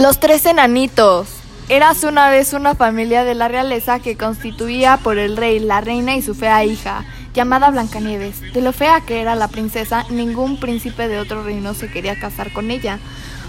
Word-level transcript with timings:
Los 0.00 0.18
tres 0.18 0.46
enanitos. 0.46 1.28
Eras 1.68 2.04
una 2.04 2.30
vez 2.30 2.54
una 2.54 2.74
familia 2.74 3.22
de 3.22 3.34
la 3.34 3.48
realeza 3.48 3.98
que 3.98 4.16
constituía 4.16 4.96
por 4.96 5.18
el 5.18 5.36
rey, 5.36 5.58
la 5.58 5.82
reina 5.82 6.16
y 6.16 6.22
su 6.22 6.34
fea 6.34 6.64
hija, 6.64 7.04
llamada 7.34 7.70
Blancanieves. 7.70 8.40
De 8.54 8.62
lo 8.62 8.72
fea 8.72 9.02
que 9.02 9.20
era 9.20 9.34
la 9.34 9.48
princesa, 9.48 10.06
ningún 10.08 10.58
príncipe 10.58 11.06
de 11.06 11.18
otro 11.18 11.44
reino 11.44 11.74
se 11.74 11.90
quería 11.90 12.18
casar 12.18 12.50
con 12.50 12.70
ella. 12.70 12.98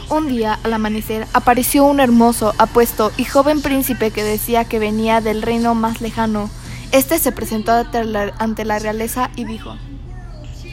Un 0.10 0.28
día, 0.28 0.60
al 0.62 0.74
amanecer, 0.74 1.26
apareció 1.32 1.86
un 1.86 2.02
hermoso, 2.02 2.54
apuesto 2.58 3.14
y 3.16 3.24
joven 3.24 3.62
príncipe 3.62 4.12
que 4.12 4.26
decía 4.26 4.66
que 4.66 4.78
venía 4.78 5.22
del 5.22 5.44
reino 5.44 5.74
más 5.74 6.02
lejano. 6.02 6.50
Este 6.92 7.18
se 7.18 7.32
presentó 7.32 7.72
ante 7.72 8.04
la, 8.04 8.34
ante 8.40 8.66
la 8.66 8.78
realeza 8.78 9.32
y 9.38 9.46
dijo: 9.46 9.78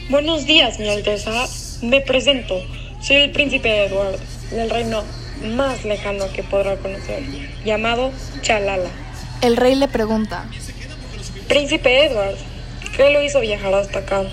Buenos 0.09 0.45
días, 0.45 0.77
mi 0.77 0.89
Alteza. 0.89 1.45
Me 1.81 2.01
presento. 2.01 2.55
Soy 3.01 3.15
el 3.15 3.31
príncipe 3.31 3.85
Edward, 3.85 4.19
del 4.51 4.69
reino 4.69 5.03
más 5.43 5.85
lejano 5.85 6.25
que 6.33 6.43
podrá 6.43 6.75
conocer, 6.77 7.23
llamado 7.63 8.11
Chalala. 8.41 8.89
El 9.41 9.57
rey 9.57 9.75
le 9.75 9.87
pregunta: 9.87 10.45
Príncipe 11.47 12.05
Edward, 12.05 12.35
¿qué 12.95 13.11
lo 13.11 13.23
hizo 13.23 13.39
viajar 13.39 13.73
hasta 13.73 13.99
acá? 13.99 14.23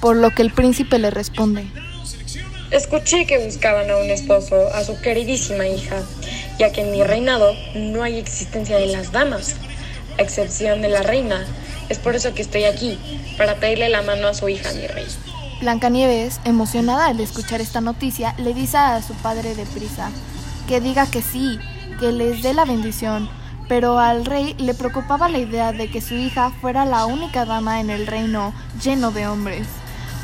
Por 0.00 0.16
lo 0.16 0.30
que 0.30 0.42
el 0.42 0.52
príncipe 0.52 0.98
le 0.98 1.10
responde: 1.10 1.66
Escuché 2.70 3.26
que 3.26 3.38
buscaban 3.38 3.90
a 3.90 3.96
un 3.96 4.10
esposo, 4.10 4.68
a 4.74 4.84
su 4.84 5.00
queridísima 5.00 5.66
hija, 5.66 6.02
ya 6.58 6.72
que 6.72 6.82
en 6.82 6.90
mi 6.90 7.02
reinado 7.02 7.54
no 7.74 8.02
hay 8.02 8.18
existencia 8.18 8.76
de 8.76 8.86
las 8.86 9.12
damas, 9.12 9.56
a 10.18 10.22
excepción 10.22 10.82
de 10.82 10.88
la 10.88 11.02
reina. 11.02 11.44
Es 11.88 11.98
por 11.98 12.14
eso 12.14 12.34
que 12.34 12.42
estoy 12.42 12.64
aquí, 12.64 12.98
para 13.36 13.56
pedirle 13.56 13.88
la 13.90 14.02
mano 14.02 14.28
a 14.28 14.34
su 14.34 14.48
hija, 14.48 14.72
mi 14.72 14.86
rey. 14.86 15.06
Blancanieves, 15.60 16.40
emocionada 16.44 17.06
al 17.06 17.20
escuchar 17.20 17.60
esta 17.60 17.80
noticia, 17.80 18.34
le 18.38 18.54
dice 18.54 18.76
a 18.76 19.02
su 19.02 19.14
padre 19.14 19.54
deprisa 19.54 20.10
que 20.66 20.80
diga 20.80 21.10
que 21.10 21.22
sí, 21.22 21.58
que 22.00 22.12
les 22.12 22.42
dé 22.42 22.54
la 22.54 22.64
bendición, 22.64 23.28
pero 23.68 23.98
al 23.98 24.24
rey 24.24 24.54
le 24.58 24.74
preocupaba 24.74 25.28
la 25.28 25.38
idea 25.38 25.72
de 25.72 25.90
que 25.90 26.00
su 26.00 26.14
hija 26.14 26.50
fuera 26.60 26.84
la 26.84 27.06
única 27.06 27.44
dama 27.44 27.80
en 27.80 27.90
el 27.90 28.06
reino 28.06 28.54
lleno 28.82 29.10
de 29.10 29.26
hombres, 29.26 29.66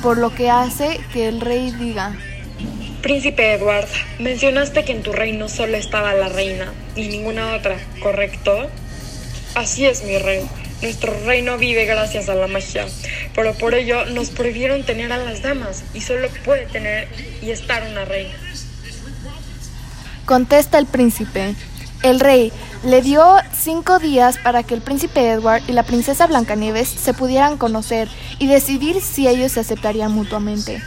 por 0.02 0.18
lo 0.18 0.34
que 0.34 0.50
hace 0.50 1.00
que 1.12 1.28
el 1.28 1.40
rey 1.40 1.70
diga, 1.70 2.14
Príncipe 3.02 3.54
Edward, 3.54 3.88
mencionaste 4.18 4.84
que 4.84 4.92
en 4.92 5.02
tu 5.02 5.12
reino 5.12 5.48
solo 5.48 5.78
estaba 5.78 6.12
la 6.12 6.28
reina 6.28 6.70
y 6.94 7.08
ninguna 7.08 7.54
otra, 7.54 7.78
¿correcto? 8.02 8.68
Así 9.54 9.86
es, 9.86 10.04
mi 10.04 10.18
rey. 10.18 10.46
Nuestro 10.82 11.12
reino 11.24 11.56
vive 11.56 11.86
gracias 11.86 12.28
a 12.28 12.34
la 12.34 12.46
magia, 12.46 12.86
pero 13.34 13.54
por 13.54 13.74
ello 13.74 14.04
nos 14.06 14.28
prohibieron 14.28 14.82
tener 14.84 15.12
a 15.12 15.18
las 15.18 15.42
damas 15.42 15.82
y 15.94 16.02
solo 16.02 16.28
puede 16.44 16.66
tener 16.66 17.08
y 17.40 17.50
estar 17.50 17.82
una 17.90 18.04
reina. 18.04 18.34
Contesta 20.30 20.78
el 20.78 20.86
príncipe. 20.86 21.56
El 22.04 22.20
rey 22.20 22.52
le 22.84 23.02
dio 23.02 23.20
cinco 23.52 23.98
días 23.98 24.38
para 24.38 24.62
que 24.62 24.74
el 24.74 24.80
príncipe 24.80 25.28
Edward 25.28 25.60
y 25.66 25.72
la 25.72 25.82
princesa 25.82 26.28
Blancanieves 26.28 26.88
se 26.88 27.14
pudieran 27.14 27.58
conocer 27.58 28.08
y 28.38 28.46
decidir 28.46 29.00
si 29.02 29.26
ellos 29.26 29.50
se 29.50 29.58
aceptarían 29.58 30.12
mutuamente. 30.12 30.80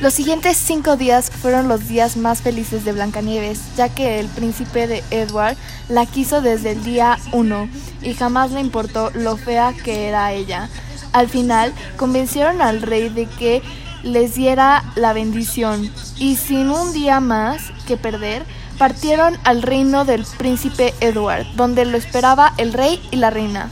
Los 0.00 0.14
siguientes 0.14 0.56
cinco 0.56 0.96
días 0.96 1.30
fueron 1.30 1.68
los 1.68 1.88
días 1.88 2.16
más 2.16 2.40
felices 2.40 2.86
de 2.86 2.92
Blancanieves, 2.92 3.60
ya 3.76 3.90
que 3.90 4.18
el 4.18 4.28
príncipe 4.28 4.86
de 4.86 5.04
Edward 5.10 5.58
la 5.90 6.06
quiso 6.06 6.40
desde 6.40 6.70
el 6.70 6.82
día 6.82 7.18
uno 7.32 7.68
y 8.00 8.14
jamás 8.14 8.50
le 8.52 8.60
importó 8.60 9.10
lo 9.12 9.36
fea 9.36 9.74
que 9.84 10.08
era 10.08 10.32
ella. 10.32 10.70
Al 11.12 11.28
final, 11.28 11.74
convencieron 11.98 12.62
al 12.62 12.80
rey 12.80 13.10
de 13.10 13.26
que 13.26 13.60
les 14.02 14.36
diera 14.36 14.84
la 14.94 15.12
bendición 15.12 15.92
y 16.18 16.36
sin 16.36 16.70
un 16.70 16.94
día 16.94 17.20
más 17.20 17.60
que 17.86 17.98
perder, 17.98 18.46
partieron 18.78 19.38
al 19.44 19.62
reino 19.62 20.04
del 20.04 20.24
príncipe 20.38 20.94
Edward, 21.00 21.46
donde 21.56 21.84
lo 21.84 21.96
esperaba 21.96 22.52
el 22.56 22.72
rey 22.72 23.00
y 23.10 23.16
la 23.16 23.30
reina. 23.30 23.70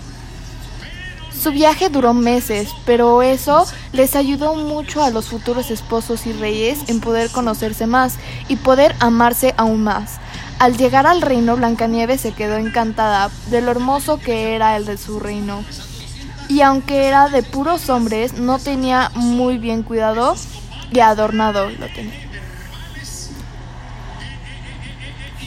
Su 1.45 1.51
viaje 1.51 1.91
duró 1.91 2.15
meses, 2.15 2.71
pero 2.87 3.21
eso 3.21 3.67
les 3.93 4.17
ayudó 4.17 4.55
mucho 4.55 5.03
a 5.03 5.11
los 5.11 5.27
futuros 5.27 5.71
esposos 5.71 6.27
y 6.27 6.33
reyes 6.33 6.89
en 6.89 7.01
poder 7.01 7.31
conocerse 7.31 7.87
más 7.87 8.17
y 8.49 8.57
poder 8.57 8.95
amarse 8.99 9.53
aún 9.59 9.85
más. 9.85 10.21
Al 10.59 10.77
llegar 10.77 11.07
al 11.07 11.21
reino, 11.21 11.57
Blancanieves 11.57 12.23
se 12.23 12.33
quedó 12.33 12.57
encantada 12.57 13.31
de 13.51 13.61
lo 13.61 13.73
hermoso 13.73 14.19
que 14.19 14.55
era 14.55 14.77
el 14.77 14.87
de 14.87 14.97
su 14.97 15.21
reino. 15.21 15.63
Y 16.49 16.63
aunque 16.63 17.07
era 17.07 17.29
de 17.29 17.43
puros 17.43 17.91
hombres, 17.91 18.35
no 18.35 18.59
tenía 18.59 19.11
muy 19.15 19.59
bien 19.59 19.83
cuidado 19.83 20.37
y 20.93 21.01
adornado 21.01 21.69
lo 21.69 21.89
tenía. 21.89 22.34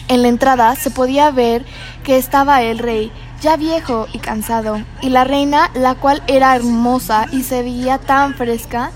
En 0.10 0.22
la 0.22 0.30
entrada 0.30 0.76
se 0.76 0.90
podía 0.90 1.32
ver 1.32 1.66
que 2.04 2.18
estaba 2.18 2.62
el 2.62 2.80
rey, 2.80 3.12
ya 3.42 3.58
viejo 3.58 4.08
y 4.14 4.20
cansado, 4.20 4.82
y 5.02 5.10
la 5.10 5.26
reina, 5.26 5.70
la 5.74 5.96
cual 5.96 6.24
era 6.28 6.56
hermosa 6.56 7.28
y 7.32 7.44
se 7.44 7.62
veía 7.62 7.98
tan 7.98 8.34
fresca, 8.34 8.92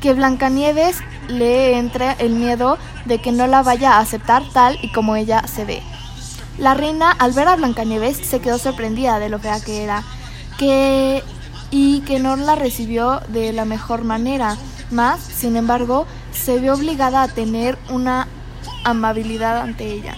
que 0.00 0.14
Blancanieves 0.14 0.98
le 1.28 1.76
entra 1.76 2.12
el 2.12 2.30
miedo 2.34 2.78
de 3.04 3.20
que 3.20 3.32
no 3.32 3.46
la 3.46 3.62
vaya 3.62 3.94
a 3.94 4.00
aceptar 4.00 4.42
tal 4.52 4.78
y 4.82 4.92
como 4.92 5.16
ella 5.16 5.46
se 5.46 5.64
ve. 5.64 5.82
La 6.58 6.72
reina, 6.72 7.10
al 7.10 7.32
ver 7.32 7.48
a 7.48 7.56
Blancanieves, 7.56 8.16
se 8.16 8.40
quedó 8.40 8.58
sorprendida 8.58 9.18
de 9.18 9.28
lo 9.28 9.38
fea 9.38 9.60
que 9.60 9.84
era, 9.84 10.02
que 10.58 11.22
y 11.70 12.00
que 12.00 12.18
no 12.18 12.36
la 12.36 12.54
recibió 12.54 13.20
de 13.28 13.52
la 13.52 13.64
mejor 13.64 14.04
manera. 14.04 14.56
Más, 14.90 15.20
sin 15.20 15.56
embargo, 15.56 16.06
se 16.32 16.58
vio 16.58 16.74
obligada 16.74 17.22
a 17.22 17.28
tener 17.28 17.76
una 17.90 18.28
amabilidad 18.84 19.58
ante 19.58 19.92
ella. 19.92 20.16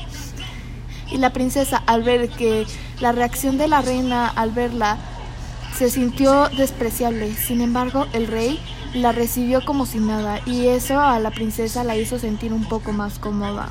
Y 1.10 1.18
la 1.18 1.32
princesa, 1.32 1.82
al 1.86 2.02
ver 2.02 2.28
que 2.28 2.66
la 3.00 3.12
reacción 3.12 3.58
de 3.58 3.68
la 3.68 3.80
reina 3.80 4.28
al 4.28 4.50
verla 4.50 4.98
se 5.76 5.90
sintió 5.90 6.48
despreciable. 6.56 7.32
Sin 7.34 7.60
embargo, 7.60 8.06
el 8.12 8.26
rey 8.26 8.60
la 8.94 9.12
recibió 9.12 9.64
como 9.64 9.86
si 9.86 9.98
nada 9.98 10.40
y 10.46 10.66
eso 10.66 11.00
a 11.00 11.18
la 11.20 11.30
princesa 11.30 11.84
la 11.84 11.96
hizo 11.96 12.18
sentir 12.18 12.52
un 12.52 12.64
poco 12.64 12.92
más 12.92 13.18
cómoda. 13.18 13.70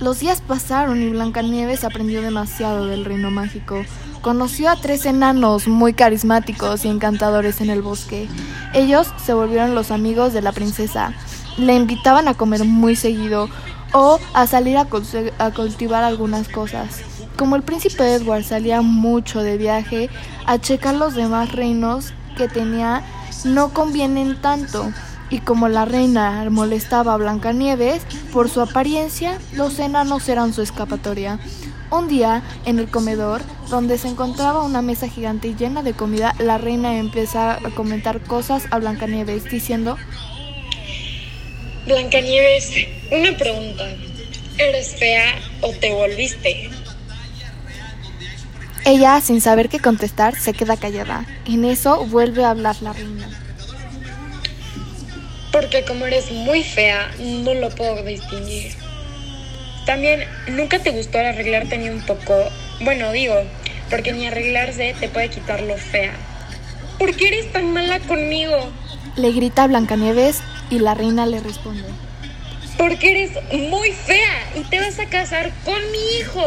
Los 0.00 0.20
días 0.20 0.40
pasaron 0.40 1.02
y 1.02 1.08
Blancanieves 1.08 1.84
aprendió 1.84 2.22
demasiado 2.22 2.86
del 2.86 3.04
reino 3.04 3.30
mágico. 3.30 3.82
Conoció 4.20 4.70
a 4.70 4.76
tres 4.80 5.06
enanos 5.06 5.66
muy 5.66 5.92
carismáticos 5.92 6.84
y 6.84 6.88
encantadores 6.88 7.60
en 7.60 7.70
el 7.70 7.82
bosque. 7.82 8.28
Ellos 8.74 9.08
se 9.24 9.34
volvieron 9.34 9.74
los 9.74 9.90
amigos 9.90 10.32
de 10.32 10.42
la 10.42 10.52
princesa. 10.52 11.14
Le 11.56 11.74
invitaban 11.74 12.28
a 12.28 12.34
comer 12.34 12.64
muy 12.64 12.94
seguido 12.94 13.48
o 13.92 14.18
a 14.34 14.46
salir 14.46 14.76
a, 14.76 14.86
cultivar 14.86 16.04
algunas 16.04 16.48
cosas. 16.48 17.00
Como 17.36 17.56
el 17.56 17.62
príncipe 17.62 18.14
Edward 18.14 18.44
salía 18.44 18.82
mucho 18.82 19.42
de 19.42 19.58
viaje, 19.58 20.10
a 20.46 20.58
checar 20.58 20.94
los 20.94 21.14
demás 21.14 21.52
reinos 21.52 22.12
que 22.36 22.48
tenía 22.48 23.02
no 23.44 23.70
convienen 23.70 24.40
tanto. 24.40 24.92
Y 25.30 25.40
como 25.40 25.68
la 25.68 25.84
reina 25.84 26.46
molestaba 26.50 27.12
a 27.12 27.16
Blancanieves 27.18 28.02
por 28.32 28.48
su 28.48 28.62
apariencia, 28.62 29.38
los 29.52 29.78
enanos 29.78 30.28
eran 30.28 30.54
su 30.54 30.62
escapatoria. 30.62 31.38
Un 31.90 32.08
día, 32.08 32.42
en 32.64 32.78
el 32.78 32.90
comedor, 32.90 33.42
donde 33.68 33.98
se 33.98 34.08
encontraba 34.08 34.62
una 34.62 34.82
mesa 34.82 35.08
gigante 35.08 35.54
llena 35.54 35.82
de 35.82 35.92
comida, 35.92 36.34
la 36.38 36.58
reina 36.58 36.96
empieza 36.96 37.54
a 37.54 37.70
comentar 37.74 38.20
cosas 38.20 38.64
a 38.70 38.78
Blancanieves, 38.78 39.44
diciendo: 39.44 39.96
Blancanieves, 41.88 42.70
una 43.10 43.34
pregunta. 43.34 43.88
¿Eres 44.58 44.94
fea 44.96 45.36
o 45.62 45.70
te 45.70 45.90
volviste? 45.94 46.68
Ella, 48.84 49.18
sin 49.22 49.40
saber 49.40 49.70
qué 49.70 49.78
contestar, 49.78 50.38
se 50.38 50.52
queda 50.52 50.76
callada. 50.76 51.24
En 51.46 51.64
eso 51.64 52.04
vuelve 52.04 52.44
a 52.44 52.50
hablar 52.50 52.76
la 52.82 52.92
reina. 52.92 53.28
Porque 55.50 55.84
como 55.84 56.04
eres 56.04 56.30
muy 56.30 56.62
fea, 56.62 57.10
no 57.18 57.54
lo 57.54 57.70
puedo 57.70 58.02
distinguir. 58.04 58.74
También, 59.86 60.24
¿nunca 60.48 60.80
te 60.80 60.90
gustó 60.90 61.18
arreglarte 61.18 61.78
ni 61.78 61.88
un 61.88 62.02
poco? 62.02 62.34
Bueno, 62.80 63.12
digo, 63.12 63.34
porque 63.88 64.12
ni 64.12 64.26
arreglarse 64.26 64.94
te 65.00 65.08
puede 65.08 65.30
quitar 65.30 65.62
lo 65.62 65.78
fea. 65.78 66.12
¿Por 66.98 67.16
qué 67.16 67.28
eres 67.28 67.50
tan 67.50 67.72
mala 67.72 67.98
conmigo? 68.00 68.70
Le 69.16 69.32
grita 69.32 69.66
Blancanieves 69.66 70.42
y 70.70 70.78
la 70.78 70.94
reina 70.94 71.26
le 71.26 71.40
responde. 71.40 71.84
Porque 72.76 73.10
eres 73.10 73.70
muy 73.70 73.90
fea 73.92 74.52
y 74.54 74.60
te 74.64 74.80
vas 74.80 74.98
a 74.98 75.06
casar 75.06 75.52
con 75.64 75.80
mi 75.90 76.18
hijo. 76.20 76.44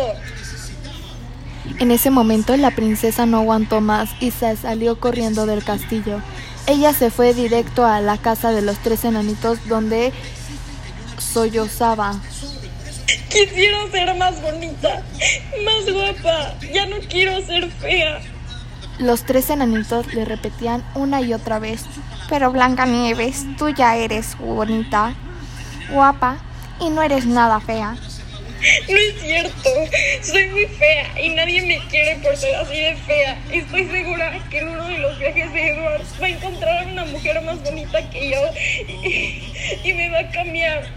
En 1.80 1.92
ese 1.92 2.10
momento 2.10 2.56
la 2.58 2.72
princesa 2.72 3.26
no 3.26 3.40
aguantó 3.40 3.82
más 3.82 4.10
y 4.20 4.32
se 4.32 4.56
salió 4.56 5.00
corriendo 5.00 5.46
del 5.46 5.64
castillo. 5.64 6.22
Ella 6.68 6.94
se 6.94 7.10
fue 7.10 7.34
directo 7.34 7.86
a 7.86 8.02
la 8.02 8.18
casa 8.18 8.52
de 8.52 8.62
los 8.62 8.78
tres 8.80 9.04
enanitos 9.04 9.68
donde 9.68 10.14
sollozaba. 11.18 12.20
Quisiera 13.30 13.90
ser 13.92 14.16
más 14.16 14.42
bonita, 14.42 15.04
más 15.66 15.92
guapa. 15.92 16.56
Ya 16.74 16.86
no 16.86 16.98
quiero 17.10 17.42
ser 17.46 17.70
fea. 17.72 18.22
Los 19.00 19.24
tres 19.24 19.50
enanitos 19.50 20.14
le 20.14 20.26
repetían 20.26 20.84
una 20.96 21.22
y 21.22 21.34
otra 21.34 21.60
vez. 21.60 21.82
Pero 22.32 22.50
Blanca 22.50 22.86
Nieves, 22.86 23.46
tú 23.58 23.68
ya 23.72 23.98
eres 23.98 24.38
bonita, 24.38 25.14
guapa 25.92 26.38
y 26.80 26.90
no 26.90 27.04
eres 27.04 27.26
nada 27.26 27.60
fea. 27.60 27.98
No 28.88 28.98
es 28.98 29.22
cierto. 29.22 29.70
Soy 30.24 30.48
muy 30.48 30.66
fea 30.68 31.22
y 31.22 31.36
nadie 31.36 31.62
me 31.64 31.86
quiere 31.90 32.22
por 32.24 32.38
ser 32.38 32.56
así 32.56 32.80
de 32.80 32.96
fea. 32.96 33.38
Estoy 33.52 33.86
segura 33.86 34.40
que 34.50 34.60
en 34.60 34.70
uno 34.70 34.88
de 34.88 35.00
los 35.00 35.20
viajes 35.20 35.52
de 35.52 35.72
Edward 35.72 36.04
va 36.22 36.26
a 36.26 36.30
encontrar 36.30 36.88
a 36.88 36.88
una 36.88 37.04
mujer 37.04 37.42
más 37.42 37.62
bonita 37.64 38.10
que 38.10 38.32
yo 38.32 38.40
y, 39.04 39.90
y 39.90 39.94
me 39.94 40.10
va 40.10 40.20
a 40.20 40.32
cambiar. 40.32 40.88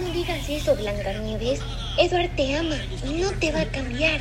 No 0.00 0.12
digas 0.12 0.48
eso, 0.48 0.74
Blancanieves. 0.74 1.60
Edward 1.96 2.30
te 2.34 2.56
ama 2.56 2.76
y 3.06 3.20
no 3.20 3.30
te 3.30 3.52
va 3.52 3.60
a 3.60 3.66
cambiar. 3.66 4.20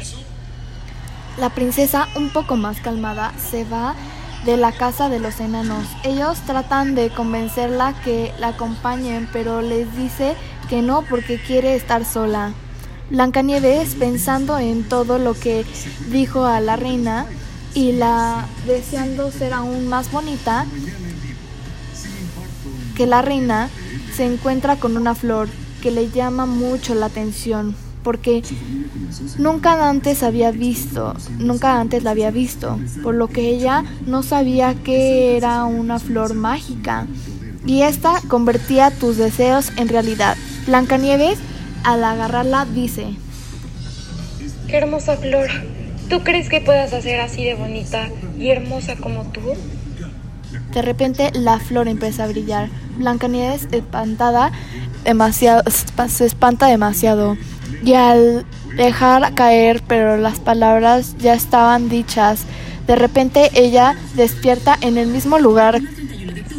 La 1.39 1.49
princesa, 1.49 2.07
un 2.15 2.29
poco 2.29 2.55
más 2.55 2.79
calmada, 2.81 3.33
se 3.49 3.63
va 3.63 3.95
de 4.45 4.57
la 4.57 4.71
casa 4.71 5.09
de 5.09 5.19
los 5.19 5.39
enanos. 5.39 5.85
Ellos 6.03 6.39
tratan 6.45 6.95
de 6.95 7.09
convencerla 7.09 7.93
que 8.03 8.33
la 8.39 8.49
acompañen, 8.49 9.29
pero 9.31 9.61
les 9.61 9.95
dice 9.95 10.35
que 10.69 10.81
no 10.81 11.03
porque 11.03 11.41
quiere 11.41 11.75
estar 11.75 12.05
sola. 12.05 12.51
Blancanieves, 13.09 13.95
pensando 13.95 14.57
en 14.57 14.83
todo 14.83 15.17
lo 15.17 15.33
que 15.33 15.65
dijo 16.09 16.45
a 16.45 16.59
la 16.59 16.75
reina 16.75 17.25
y 17.73 17.93
la 17.93 18.45
deseando 18.65 19.31
ser 19.31 19.53
aún 19.53 19.87
más 19.87 20.11
bonita 20.11 20.65
que 22.95 23.07
la 23.07 23.21
reina, 23.21 23.69
se 24.15 24.25
encuentra 24.25 24.75
con 24.75 24.97
una 24.97 25.15
flor 25.15 25.49
que 25.81 25.91
le 25.91 26.09
llama 26.09 26.45
mucho 26.45 26.95
la 26.95 27.07
atención 27.07 27.75
porque 28.03 28.43
nunca 29.37 29.89
antes 29.89 30.23
había 30.23 30.51
visto, 30.51 31.15
nunca 31.39 31.79
antes 31.79 32.03
la 32.03 32.11
había 32.11 32.31
visto, 32.31 32.79
por 33.01 33.15
lo 33.15 33.27
que 33.27 33.49
ella 33.49 33.83
no 34.05 34.23
sabía 34.23 34.75
que 34.75 35.37
era 35.37 35.63
una 35.65 35.99
flor 35.99 36.33
mágica 36.33 37.07
y 37.65 37.83
esta 37.83 38.19
convertía 38.27 38.91
tus 38.91 39.17
deseos 39.17 39.71
en 39.77 39.87
realidad. 39.87 40.37
Blancanieves, 40.67 41.39
al 41.83 42.03
agarrarla, 42.03 42.65
dice: 42.65 43.15
Qué 44.67 44.77
hermosa 44.77 45.17
flor. 45.17 45.49
¿Tú 46.09 46.21
crees 46.23 46.49
que 46.49 46.61
puedas 46.61 46.93
hacer 46.93 47.21
así 47.21 47.43
de 47.43 47.55
bonita 47.55 48.09
y 48.37 48.49
hermosa 48.49 48.95
como 48.97 49.23
tú? 49.31 49.41
De 50.73 50.81
repente 50.81 51.31
la 51.33 51.59
flor 51.59 51.87
empieza 51.87 52.25
a 52.25 52.27
brillar. 52.27 52.69
Blancanieves, 52.97 53.67
espantada, 53.71 54.51
demasiado, 55.03 55.63
se 56.07 56.25
espanta 56.25 56.67
demasiado 56.67 57.37
y 57.83 57.93
al 57.93 58.45
dejar 58.75 59.33
caer, 59.33 59.81
pero 59.87 60.17
las 60.17 60.39
palabras 60.39 61.15
ya 61.17 61.33
estaban 61.33 61.89
dichas, 61.89 62.45
de 62.87 62.95
repente 62.95 63.49
ella 63.53 63.95
despierta 64.15 64.77
en 64.81 64.97
el 64.97 65.07
mismo 65.07 65.39
lugar, 65.39 65.79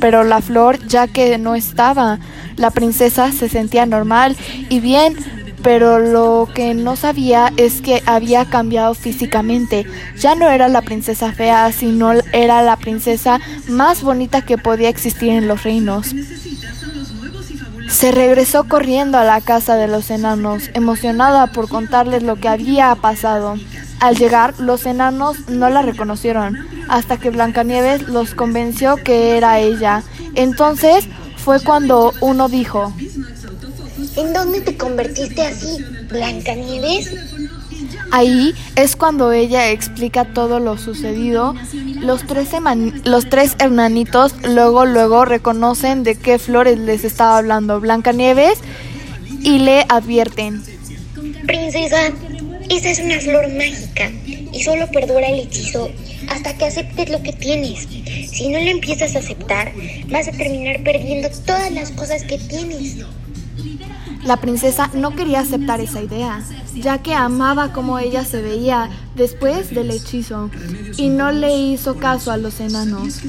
pero 0.01 0.25
la 0.25 0.41
flor 0.41 0.79
ya 0.87 1.07
que 1.07 1.39
no 1.39 1.55
estaba. 1.55 2.19
La 2.57 2.71
princesa 2.71 3.33
se 3.33 3.49
sentía 3.49 3.85
normal 3.85 4.37
y 4.69 4.81
bien, 4.81 5.17
pero 5.63 5.99
lo 5.99 6.49
que 6.55 6.75
no 6.75 6.97
sabía 6.97 7.53
es 7.57 7.81
que 7.81 8.03
había 8.07 8.45
cambiado 8.45 8.95
físicamente. 8.95 9.87
Ya 10.19 10.35
no 10.35 10.51
era 10.51 10.69
la 10.69 10.83
princesa 10.83 11.33
fea, 11.33 11.73
sino 11.73 12.13
era 12.33 12.63
la 12.63 12.77
princesa 12.77 13.41
más 13.69 14.03
bonita 14.03 14.43
que 14.43 14.57
podía 14.57 14.89
existir 14.89 15.31
en 15.31 15.49
los 15.49 15.63
reinos. 15.63 16.15
Se 17.89 18.13
regresó 18.13 18.65
corriendo 18.65 19.19
a 19.19 19.25
la 19.25 19.41
casa 19.41 19.77
de 19.77 19.89
los 19.89 20.11
enanos, 20.11 20.71
emocionada 20.75 21.49
por 21.49 21.69
contarles 21.69 22.23
lo 22.23 22.37
que 22.37 22.49
había 22.49 22.95
pasado. 22.97 23.57
Al 24.01 24.17
llegar, 24.17 24.59
los 24.59 24.87
enanos 24.87 25.49
no 25.49 25.71
la 25.71 25.83
reconocieron, 25.83 26.59
hasta 26.89 27.17
que 27.17 27.31
Blancanieves 27.31 28.09
los 28.09 28.35
convenció 28.35 28.97
que 28.97 29.37
era 29.37 29.61
ella. 29.61 30.03
Entonces 30.35 31.07
fue 31.37 31.61
cuando 31.61 32.13
uno 32.21 32.49
dijo, 32.49 32.93
¿En 34.17 34.33
dónde 34.33 34.61
te 34.61 34.77
convertiste 34.77 35.43
así, 35.43 35.85
Blancanieves? 36.09 37.11
Ahí 38.11 38.55
es 38.77 38.95
cuando 38.95 39.33
ella 39.33 39.71
explica 39.71 40.25
todo 40.25 40.61
lo 40.61 40.79
sucedido. 40.79 41.55
Los 42.05 42.27
tres, 42.27 42.51
los 43.05 43.31
tres 43.31 43.57
hermanitos 43.59 44.35
luego 44.43 44.85
luego 44.85 45.25
reconocen 45.25 46.03
de 46.03 46.17
qué 46.17 46.39
flores 46.39 46.79
les 46.79 47.03
estaba 47.03 47.39
hablando 47.39 47.81
Blancanieves 47.81 48.59
y 49.43 49.61
le 49.61 49.87
advierten. 49.89 50.63
Princesa, 51.47 52.13
esa 52.69 52.91
es 52.91 52.99
una 52.99 53.19
flor 53.21 53.49
mágica 53.55 54.11
y 54.27 54.63
solo 54.63 54.91
perdura 54.91 55.29
el 55.29 55.41
hechizo 55.41 55.89
hasta 56.29 56.53
que 56.59 56.67
aceptes 56.67 57.09
lo 57.09 57.23
que 57.23 57.33
tienes. 57.33 57.89
Si 58.31 58.51
no 58.51 58.59
lo 58.61 58.71
empiezas 58.71 59.17
a 59.17 59.21
aceptar, 59.21 59.73
vas 60.11 60.29
a 60.29 60.33
terminar 60.33 60.83
perdiendo 60.85 61.31
todas 61.47 61.73
las 61.73 61.91
cosas 61.93 62.23
que 62.25 62.37
tienes. 62.37 62.99
La 64.25 64.39
princesa 64.39 64.91
no 64.95 65.15
quería 65.15 65.41
aceptar 65.41 65.81
esa 65.81 66.03
idea, 66.03 66.43
ya 66.75 66.99
que 66.99 67.15
amaba 67.15 67.73
cómo 67.73 67.99
ella 67.99 68.25
se 68.25 68.41
veía 68.41 68.89
después 69.15 69.75
del 69.75 69.91
hechizo 69.91 70.51
y 70.97 71.09
no 71.09 71.31
le 71.31 71.57
hizo 71.57 71.97
caso 71.97 72.33
a 72.33 72.37
los 72.37 72.61
enanos. 72.61 73.21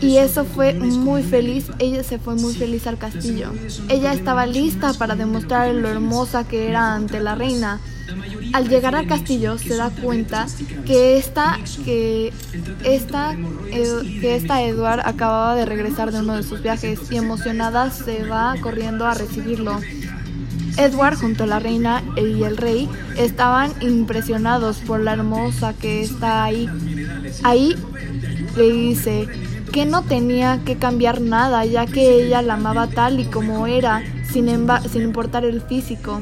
Y 0.00 0.16
eso 0.16 0.44
fue 0.44 0.74
muy 0.74 1.22
feliz, 1.22 1.66
ella 1.78 2.02
se 2.02 2.18
fue 2.18 2.36
muy 2.36 2.54
feliz 2.54 2.86
al 2.86 2.98
castillo. 2.98 3.52
Ella 3.88 4.12
estaba 4.12 4.46
lista 4.46 4.94
para 4.94 5.14
demostrar 5.14 5.74
lo 5.74 5.88
hermosa 5.88 6.48
que 6.48 6.68
era 6.68 6.94
ante 6.94 7.20
la 7.20 7.34
reina. 7.34 7.80
Al 8.52 8.68
llegar 8.68 8.96
al 8.96 9.06
castillo 9.06 9.58
se 9.58 9.76
da 9.76 9.90
cuenta 9.90 10.46
que 10.84 11.16
esta, 11.16 11.58
que 11.84 12.32
esta, 12.82 13.36
que 13.70 14.34
esta 14.36 14.62
Edward 14.62 15.02
acababa 15.04 15.54
de 15.54 15.64
regresar 15.64 16.10
de 16.10 16.18
uno 16.18 16.34
de 16.36 16.42
sus 16.42 16.60
viajes 16.60 16.98
y 17.10 17.16
emocionada 17.16 17.90
se 17.90 18.24
va 18.24 18.56
corriendo 18.60 19.06
a 19.06 19.14
recibirlo. 19.14 19.78
Edward 20.76 21.16
junto 21.16 21.44
a 21.44 21.46
la 21.46 21.58
reina 21.58 22.02
y 22.16 22.42
el 22.42 22.56
rey 22.56 22.88
estaban 23.16 23.72
impresionados 23.80 24.78
por 24.78 25.00
la 25.00 25.12
hermosa 25.12 25.74
que 25.74 26.02
está 26.02 26.44
ahí. 26.44 26.68
Ahí 27.42 27.76
le 28.56 28.72
dice 28.72 29.28
que 29.72 29.86
no 29.86 30.02
tenía 30.02 30.60
que 30.64 30.76
cambiar 30.76 31.20
nada 31.20 31.64
ya 31.64 31.86
que 31.86 32.24
ella 32.24 32.42
la 32.42 32.54
amaba 32.54 32.88
tal 32.88 33.20
y 33.20 33.24
como 33.24 33.66
era, 33.66 34.02
sin, 34.30 34.48
sin 34.90 35.02
importar 35.02 35.44
el 35.44 35.60
físico. 35.60 36.20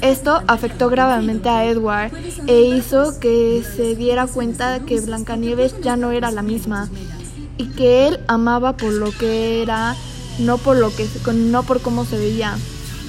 Esto 0.00 0.42
afectó 0.46 0.88
gravemente 0.88 1.48
a 1.48 1.64
Edward 1.64 2.12
e 2.46 2.62
hizo 2.62 3.18
que 3.20 3.62
se 3.76 3.94
diera 3.94 4.26
cuenta 4.26 4.80
que 4.80 5.00
Blancanieves 5.00 5.80
ya 5.80 5.96
no 5.96 6.10
era 6.10 6.30
la 6.30 6.42
misma 6.42 6.88
y 7.56 7.66
que 7.68 8.08
él 8.08 8.20
amaba 8.28 8.76
por 8.76 8.92
lo 8.92 9.10
que 9.12 9.62
era, 9.62 9.94
no 10.38 10.58
por 10.58 10.76
lo 10.76 10.90
que 10.94 11.06
no 11.32 11.62
por 11.62 11.80
cómo 11.80 12.04
se 12.04 12.18
veía. 12.18 12.56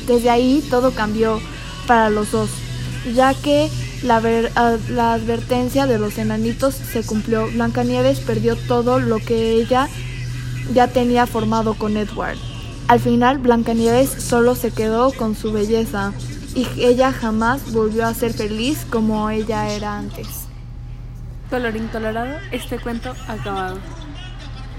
Desde 0.08 0.30
ahí 0.30 0.66
todo 0.70 0.92
cambió 0.92 1.40
para 1.88 2.10
los 2.10 2.32
dos, 2.32 2.50
ya 3.14 3.34
que 3.34 3.70
la, 4.04 4.22
la, 4.90 5.14
advertencia 5.14 5.86
de 5.86 6.00
los 6.00 6.18
enanitos 6.18 6.76
se 6.76 7.04
cumplió. 7.04 7.48
Blancanieves 7.52 8.20
perdió 8.20 8.56
todo 8.56 9.00
lo 9.00 9.18
que 9.20 9.54
ella 9.54 9.88
ya 10.74 10.88
tenía 10.88 11.26
formado 11.26 11.74
con 11.74 11.98
Edward. 11.98 12.38
Al 12.88 13.00
final, 13.00 13.38
Blancanieves 13.38 14.10
solo 14.10 14.56
se 14.56 14.72
quedó 14.72 15.12
con 15.14 15.36
su 15.36 15.52
belleza 15.52 16.14
y 16.56 16.68
ella 16.78 17.12
jamás 17.12 17.72
volvió 17.72 18.06
a 18.06 18.14
ser 18.14 18.34
feliz 18.34 18.86
como 18.90 19.30
ella 19.30 19.70
era 19.70 19.98
antes. 19.98 20.28
Colorín 21.50 21.88
colorado, 21.88 22.38
este 22.52 22.80
cuento 22.80 23.14
acabado. 23.28 23.78